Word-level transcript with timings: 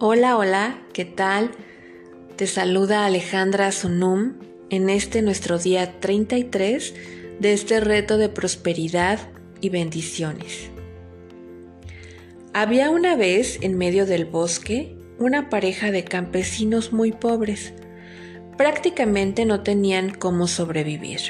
Hola, 0.00 0.36
hola, 0.36 0.82
¿qué 0.92 1.04
tal? 1.04 1.52
Te 2.34 2.48
saluda 2.48 3.06
Alejandra 3.06 3.70
Sunum 3.70 4.34
en 4.68 4.90
este 4.90 5.22
nuestro 5.22 5.56
día 5.56 6.00
33 6.00 6.94
de 7.38 7.52
este 7.52 7.78
reto 7.78 8.18
de 8.18 8.28
prosperidad 8.28 9.20
y 9.60 9.68
bendiciones. 9.68 10.68
Había 12.52 12.90
una 12.90 13.14
vez 13.14 13.60
en 13.62 13.78
medio 13.78 14.04
del 14.04 14.24
bosque 14.24 14.96
una 15.20 15.48
pareja 15.48 15.92
de 15.92 16.02
campesinos 16.02 16.92
muy 16.92 17.12
pobres. 17.12 17.72
Prácticamente 18.58 19.44
no 19.44 19.62
tenían 19.62 20.10
cómo 20.10 20.48
sobrevivir. 20.48 21.20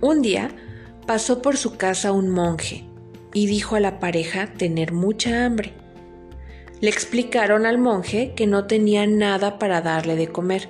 Un 0.00 0.22
día 0.22 0.52
pasó 1.04 1.42
por 1.42 1.56
su 1.56 1.76
casa 1.76 2.12
un 2.12 2.30
monje 2.30 2.84
y 3.34 3.48
dijo 3.48 3.74
a 3.74 3.80
la 3.80 3.98
pareja 3.98 4.52
tener 4.54 4.92
mucha 4.92 5.44
hambre. 5.44 5.79
Le 6.80 6.88
explicaron 6.90 7.66
al 7.66 7.78
monje 7.78 8.32
que 8.34 8.46
no 8.46 8.66
tenía 8.66 9.06
nada 9.06 9.58
para 9.58 9.82
darle 9.82 10.16
de 10.16 10.28
comer, 10.28 10.68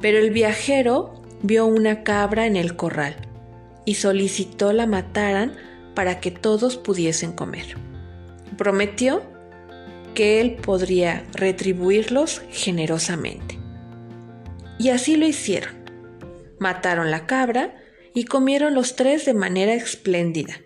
pero 0.00 0.18
el 0.18 0.30
viajero 0.30 1.14
vio 1.42 1.66
una 1.66 2.02
cabra 2.02 2.46
en 2.46 2.56
el 2.56 2.76
corral 2.76 3.16
y 3.84 3.94
solicitó 3.94 4.72
la 4.72 4.86
mataran 4.86 5.54
para 5.94 6.20
que 6.20 6.30
todos 6.30 6.76
pudiesen 6.76 7.32
comer. 7.32 7.76
Prometió 8.56 9.22
que 10.14 10.40
él 10.40 10.56
podría 10.56 11.24
retribuirlos 11.32 12.42
generosamente. 12.50 13.58
Y 14.78 14.90
así 14.90 15.16
lo 15.16 15.26
hicieron. 15.26 15.74
Mataron 16.58 17.10
la 17.10 17.26
cabra 17.26 17.76
y 18.14 18.24
comieron 18.24 18.74
los 18.74 18.96
tres 18.96 19.24
de 19.24 19.34
manera 19.34 19.74
espléndida, 19.74 20.60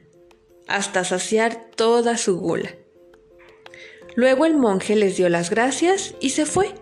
hasta 0.67 1.05
saciar 1.05 1.71
toda 1.77 2.17
su 2.17 2.39
gula. 2.39 2.71
Luego 4.17 4.47
el 4.47 4.57
monje 4.57 4.97
les 4.97 5.17
dio 5.17 5.29
las 5.29 5.51
gracias 5.51 6.15
y 6.21 6.31
se 6.31 6.47
fue. 6.47 6.75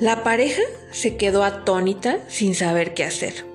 La 0.00 0.22
pareja 0.22 0.62
se 0.90 1.16
quedó 1.16 1.44
atónita 1.44 2.18
sin 2.28 2.54
saber 2.54 2.94
qué 2.94 3.04
hacer. 3.04 3.46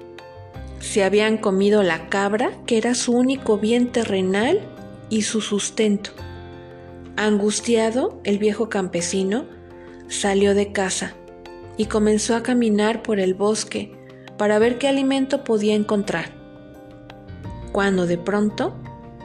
Se 0.79 1.03
habían 1.03 1.37
comido 1.37 1.83
la 1.83 2.09
cabra, 2.09 2.51
que 2.65 2.77
era 2.77 2.95
su 2.95 3.13
único 3.13 3.57
bien 3.57 3.91
terrenal 3.91 4.59
y 5.09 5.21
su 5.21 5.41
sustento. 5.41 6.11
Angustiado, 7.15 8.19
el 8.23 8.39
viejo 8.39 8.69
campesino 8.69 9.45
salió 10.07 10.55
de 10.55 10.71
casa 10.71 11.13
y 11.77 11.85
comenzó 11.85 12.35
a 12.35 12.43
caminar 12.43 13.03
por 13.03 13.19
el 13.19 13.33
bosque 13.33 13.91
para 14.37 14.57
ver 14.57 14.79
qué 14.79 14.87
alimento 14.87 15.43
podía 15.43 15.75
encontrar. 15.75 16.31
Cuando 17.71 18.07
de 18.07 18.17
pronto, 18.17 18.75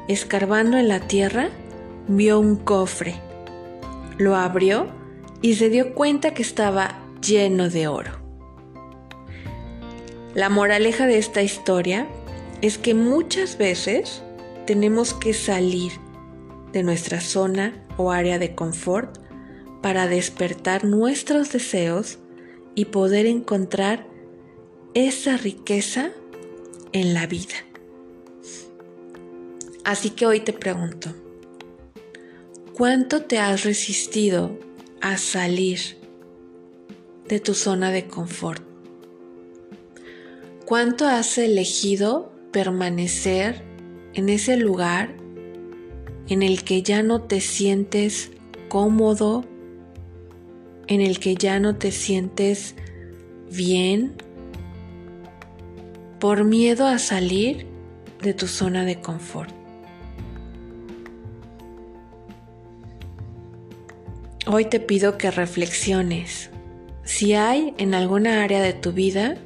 escarbando 0.08 0.76
en 0.76 0.88
la 0.88 1.00
tierra, 1.00 1.48
vio 2.08 2.38
un 2.38 2.56
cofre. 2.56 3.20
Lo 4.18 4.36
abrió 4.36 4.88
y 5.42 5.54
se 5.54 5.68
dio 5.68 5.94
cuenta 5.94 6.34
que 6.34 6.42
estaba 6.42 6.98
lleno 7.20 7.68
de 7.68 7.88
oro. 7.88 8.12
La 10.34 10.48
moraleja 10.48 11.06
de 11.06 11.18
esta 11.18 11.42
historia 11.42 12.06
es 12.62 12.78
que 12.78 12.94
muchas 12.94 13.58
veces 13.58 14.22
tenemos 14.66 15.14
que 15.14 15.32
salir 15.32 15.92
de 16.72 16.82
nuestra 16.82 17.20
zona 17.20 17.72
o 17.96 18.10
área 18.10 18.38
de 18.38 18.54
confort 18.54 19.18
para 19.82 20.06
despertar 20.06 20.84
nuestros 20.84 21.52
deseos 21.52 22.18
y 22.74 22.86
poder 22.86 23.26
encontrar 23.26 24.06
esa 24.94 25.36
riqueza 25.36 26.10
en 26.92 27.14
la 27.14 27.26
vida. 27.26 27.54
Así 29.84 30.10
que 30.10 30.26
hoy 30.26 30.40
te 30.40 30.52
pregunto, 30.52 31.14
¿Cuánto 32.76 33.22
te 33.22 33.38
has 33.38 33.64
resistido 33.64 34.58
a 35.00 35.16
salir 35.16 35.80
de 37.26 37.40
tu 37.40 37.54
zona 37.54 37.90
de 37.90 38.06
confort? 38.06 38.62
¿Cuánto 40.66 41.06
has 41.06 41.38
elegido 41.38 42.30
permanecer 42.52 43.62
en 44.12 44.28
ese 44.28 44.58
lugar 44.58 45.14
en 46.28 46.42
el 46.42 46.64
que 46.64 46.82
ya 46.82 47.02
no 47.02 47.22
te 47.22 47.40
sientes 47.40 48.30
cómodo, 48.68 49.46
en 50.86 51.00
el 51.00 51.18
que 51.18 51.34
ya 51.34 51.58
no 51.58 51.76
te 51.76 51.90
sientes 51.92 52.74
bien, 53.50 54.12
por 56.20 56.44
miedo 56.44 56.86
a 56.86 56.98
salir 56.98 57.66
de 58.20 58.34
tu 58.34 58.46
zona 58.46 58.84
de 58.84 59.00
confort? 59.00 59.55
Hoy 64.48 64.66
te 64.66 64.78
pido 64.78 65.18
que 65.18 65.32
reflexiones 65.32 66.50
si 67.02 67.34
hay 67.34 67.74
en 67.78 67.94
alguna 67.94 68.44
área 68.44 68.62
de 68.62 68.74
tu 68.74 68.92
vida 68.92 69.36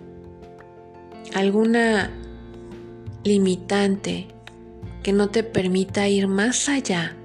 alguna 1.33 2.11
limitante 3.25 4.29
que 5.03 5.15
no 5.15 5.31
te 5.31 5.43
permita 5.43 6.07
ir 6.07 6.29
más 6.29 6.69
allá 6.69 7.17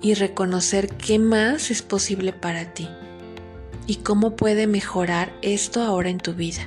y 0.00 0.14
reconocer 0.14 0.88
qué 0.96 1.18
más 1.18 1.70
es 1.70 1.82
posible 1.82 2.32
para 2.32 2.72
ti 2.72 2.88
y 3.86 3.96
cómo 3.96 4.36
puede 4.36 4.66
mejorar 4.66 5.30
esto 5.42 5.82
ahora 5.82 6.08
en 6.08 6.20
tu 6.20 6.32
vida. 6.32 6.66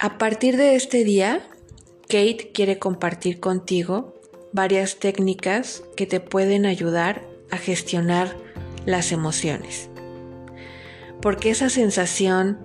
A 0.00 0.16
partir 0.16 0.56
de 0.56 0.74
este 0.74 1.04
día, 1.04 1.46
Kate 2.08 2.52
quiere 2.54 2.78
compartir 2.78 3.40
contigo 3.40 4.14
varias 4.52 4.96
técnicas 4.96 5.82
que 5.96 6.06
te 6.06 6.20
pueden 6.20 6.64
ayudar 6.64 7.22
a 7.50 7.58
gestionar 7.58 8.36
las 8.84 9.10
emociones. 9.10 9.90
Porque 11.20 11.50
esa 11.50 11.68
sensación 11.68 12.58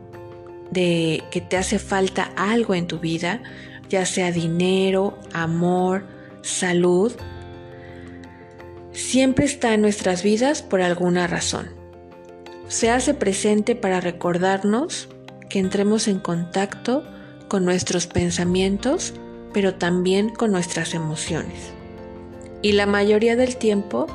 de 0.69 1.23
que 1.31 1.41
te 1.41 1.57
hace 1.57 1.79
falta 1.79 2.31
algo 2.35 2.75
en 2.75 2.85
tu 2.85 2.99
vida, 2.99 3.41
ya 3.89 4.05
sea 4.05 4.31
dinero, 4.31 5.17
amor, 5.33 6.05
salud, 6.43 7.11
siempre 8.91 9.45
está 9.45 9.73
en 9.73 9.81
nuestras 9.81 10.21
vidas 10.21 10.61
por 10.61 10.81
alguna 10.81 11.25
razón. 11.25 11.71
Se 12.67 12.91
hace 12.91 13.15
presente 13.15 13.75
para 13.75 14.01
recordarnos 14.01 15.09
que 15.49 15.57
entremos 15.57 16.07
en 16.07 16.19
contacto 16.19 17.03
con 17.49 17.65
nuestros 17.65 18.05
pensamientos 18.05 19.15
pero 19.53 19.75
también 19.75 20.29
con 20.29 20.51
nuestras 20.51 20.93
emociones. 20.93 21.71
Y 22.61 22.73
la 22.73 22.85
mayoría 22.85 23.35
del 23.35 23.57
tiempo 23.57 24.07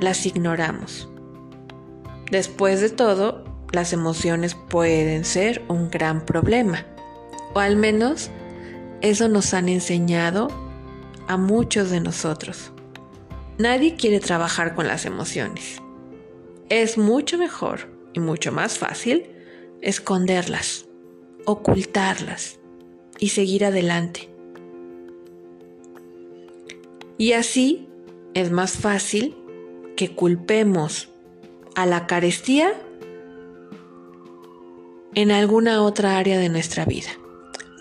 las 0.00 0.26
ignoramos. 0.26 1.08
Después 2.30 2.80
de 2.80 2.90
todo, 2.90 3.44
las 3.72 3.92
emociones 3.92 4.54
pueden 4.54 5.24
ser 5.24 5.62
un 5.68 5.90
gran 5.90 6.24
problema, 6.24 6.84
o 7.54 7.60
al 7.60 7.76
menos 7.76 8.30
eso 9.00 9.28
nos 9.28 9.54
han 9.54 9.68
enseñado 9.68 10.48
a 11.28 11.36
muchos 11.36 11.90
de 11.90 12.00
nosotros. 12.00 12.72
Nadie 13.58 13.96
quiere 13.96 14.20
trabajar 14.20 14.74
con 14.74 14.86
las 14.86 15.06
emociones. 15.06 15.80
Es 16.68 16.98
mucho 16.98 17.38
mejor 17.38 17.88
y 18.12 18.20
mucho 18.20 18.52
más 18.52 18.78
fácil 18.78 19.30
esconderlas, 19.80 20.86
ocultarlas 21.44 22.58
y 23.18 23.30
seguir 23.30 23.64
adelante. 23.64 24.35
Y 27.18 27.32
así 27.32 27.88
es 28.34 28.50
más 28.50 28.72
fácil 28.72 29.34
que 29.96 30.14
culpemos 30.14 31.08
a 31.74 31.86
la 31.86 32.06
carestía 32.06 32.74
en 35.14 35.30
alguna 35.30 35.82
otra 35.82 36.18
área 36.18 36.38
de 36.38 36.50
nuestra 36.50 36.84
vida. 36.84 37.08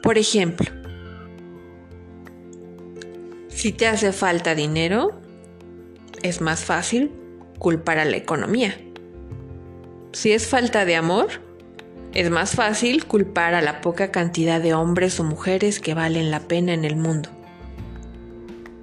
Por 0.01 0.17
ejemplo, 0.17 0.67
si 3.49 3.73
te 3.73 3.87
hace 3.87 4.13
falta 4.13 4.55
dinero, 4.55 5.19
es 6.23 6.39
más 6.39 6.63
fácil 6.63 7.11
culpar 7.59 7.99
a 7.99 8.05
la 8.05 8.15
economía. 8.15 8.77
Si 10.13 10.31
es 10.31 10.47
falta 10.47 10.85
de 10.85 10.95
amor, 10.95 11.27
es 12.13 12.29
más 12.29 12.51
fácil 12.51 13.05
culpar 13.05 13.53
a 13.53 13.61
la 13.61 13.81
poca 13.81 14.11
cantidad 14.11 14.61
de 14.61 14.73
hombres 14.73 15.19
o 15.19 15.25
mujeres 15.25 15.81
que 15.81 15.93
valen 15.93 16.31
la 16.31 16.39
pena 16.39 16.73
en 16.73 16.85
el 16.85 16.95
mundo. 16.95 17.34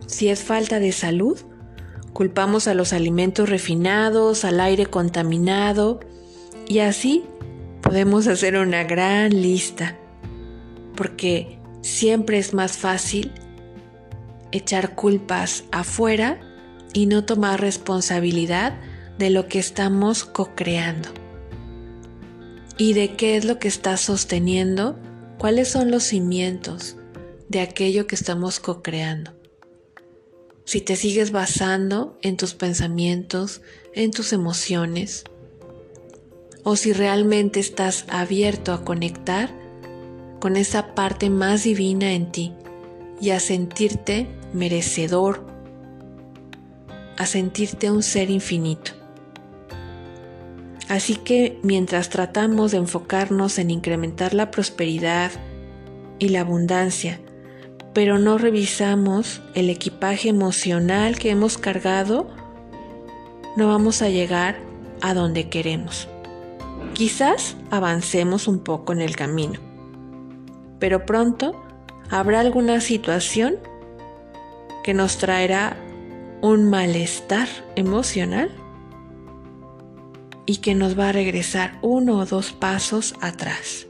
Si 0.07 0.29
es 0.29 0.43
falta 0.43 0.79
de 0.79 0.93
salud, 0.93 1.39
culpamos 2.13 2.69
a 2.69 2.75
los 2.75 2.93
alimentos 2.93 3.49
refinados, 3.49 4.45
al 4.45 4.61
aire 4.61 4.87
contaminado 4.87 6.01
y 6.69 6.81
así 6.81 7.25
podemos 7.81 8.27
hacer 8.27 8.57
una 8.57 8.85
gran 8.85 9.31
lista, 9.31 9.97
porque 10.97 11.59
siempre 11.81 12.39
es 12.39 12.55
más 12.55 12.77
fácil 12.77 13.33
echar 14.53 14.95
culpas 14.95 15.65
afuera 15.73 16.41
y 16.93 17.07
no 17.07 17.25
tomar 17.25 17.61
responsabilidad 17.61 18.79
de 19.19 19.31
lo 19.31 19.49
que 19.49 19.59
estamos 19.59 20.25
co-creando 20.25 21.09
y 22.77 22.95
de 22.95 23.17
qué 23.17 23.37
es 23.37 23.45
lo 23.45 23.59
que 23.59 23.69
está 23.69 23.97
sosteniendo, 23.97 24.99
cuáles 25.39 25.69
son 25.69 25.91
los 25.91 26.05
cimientos 26.05 26.97
de 27.49 27.61
aquello 27.61 28.07
que 28.07 28.15
estamos 28.15 28.61
co-creando. 28.61 29.42
Si 30.73 30.81
te 30.81 30.97
sigues 30.97 31.33
basando 31.33 32.17
en 32.23 32.39
tus 32.39 32.55
pensamientos, 32.55 33.61
en 33.93 34.11
tus 34.11 34.33
emociones, 34.33 35.25
o 36.65 36.77
si 36.77 36.95
realmente 36.95 37.61
estás 37.61 38.07
abierto 38.09 38.73
a 38.73 38.83
conectar 38.83 39.51
con 40.41 40.57
esa 40.57 40.95
parte 40.95 41.29
más 41.29 41.65
divina 41.65 42.13
en 42.13 42.33
ti 42.33 42.55
y 43.21 43.33
a 43.33 43.41
sentirte 43.41 44.29
merecedor, 44.55 45.45
a 47.19 47.27
sentirte 47.27 47.91
un 47.91 48.03
ser 48.03 48.31
infinito. 48.31 48.93
Así 50.89 51.17
que 51.17 51.61
mientras 51.63 52.09
tratamos 52.09 52.71
de 52.73 52.79
enfocarnos 52.79 53.59
en 53.59 53.71
incrementar 53.71 54.33
la 54.33 54.51
prosperidad 54.51 55.33
y 56.19 56.31
la 56.31 56.41
abundancia, 56.41 57.21
pero 57.95 58.19
no 58.19 58.39
revisamos 58.39 59.43
el 59.55 59.69
equipaje 59.71 60.29
emocional 60.29 61.19
que 61.19 61.31
hemos 61.31 61.59
cargado, 61.59 62.31
no 63.57 63.69
vamos 63.69 64.01
a 64.03 64.09
llegar 64.09 64.57
a 65.01 65.15
donde 65.15 65.49
queremos. 65.49 66.09
Quizás 66.95 67.57
avancemos 67.71 68.49
un 68.49 68.61
poco 68.61 68.93
en 68.93 69.01
el 69.01 69.17
camino, 69.17 69.61
pero 70.79 71.05
pronto 71.05 71.63
habrá 72.11 72.41
alguna 72.41 72.81
situación 72.81 73.57
que 74.85 74.95
nos 74.95 75.19
traerá 75.19 75.77
un 76.41 76.69
malestar 76.69 77.49
emocional 77.77 78.51
y 80.45 80.57
que 80.57 80.75
nos 80.75 80.99
va 80.99 81.11
a 81.11 81.13
regresar 81.13 81.79
uno 81.83 82.19
o 82.19 82.27
dos 82.27 82.53
pasos 82.53 83.15
atrás. 83.21 83.87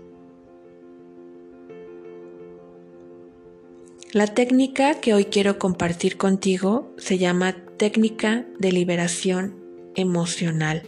La 4.13 4.27
técnica 4.27 5.01
que 5.01 5.15
hoy 5.15 5.25
quiero 5.25 5.59
compartir 5.59 6.19
contigo 6.19 6.93
se 6.99 7.17
llama 7.17 7.55
técnica 7.79 8.45
de 8.59 8.71
liberación 8.71 9.57
emocional. 9.95 10.83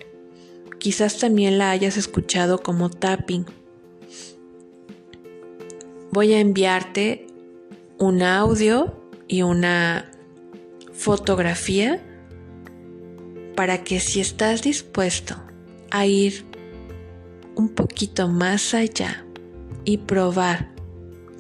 Quizás 0.79 1.19
también 1.19 1.57
la 1.57 1.71
hayas 1.71 1.97
escuchado 1.97 2.63
como 2.63 2.91
tapping. 2.91 3.47
Voy 6.11 6.35
a 6.35 6.41
enviarte 6.41 7.27
un 7.99 8.23
audio 8.23 8.95
y 9.27 9.41
una 9.41 10.11
fotografía 10.93 12.05
para 13.57 13.85
que 13.85 14.01
si 14.01 14.21
estás 14.21 14.61
dispuesto 14.61 15.37
a 15.91 16.05
ir 16.05 16.45
un 17.55 17.71
poquito 17.71 18.29
más 18.29 18.75
allá 18.75 19.25
y 19.87 19.97
probar 19.97 20.74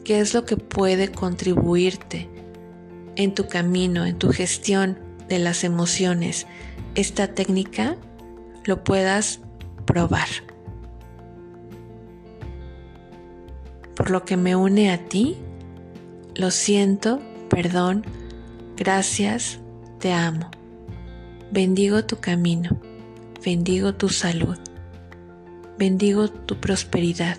qué 0.04 0.20
es 0.20 0.34
lo 0.34 0.44
que 0.44 0.56
puede 0.56 1.10
contribuirte 1.10 2.28
en 3.16 3.34
tu 3.34 3.48
camino, 3.48 4.04
en 4.04 4.18
tu 4.18 4.30
gestión 4.32 4.98
de 5.28 5.38
las 5.38 5.64
emociones, 5.64 6.46
esta 6.94 7.28
técnica 7.28 7.96
lo 8.66 8.84
puedas 8.84 9.40
probar. 9.86 10.28
Por 13.96 14.10
lo 14.10 14.24
que 14.24 14.36
me 14.36 14.54
une 14.56 14.90
a 14.90 14.98
ti, 15.08 15.36
lo 16.34 16.50
siento, 16.50 17.20
perdón, 17.48 18.04
gracias, 18.76 19.60
te 20.00 20.12
amo. 20.12 20.50
Bendigo 21.50 22.04
tu 22.04 22.16
camino, 22.16 22.80
bendigo 23.44 23.94
tu 23.94 24.08
salud, 24.08 24.58
bendigo 25.78 26.28
tu 26.28 26.56
prosperidad 26.56 27.38